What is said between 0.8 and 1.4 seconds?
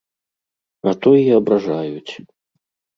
А то і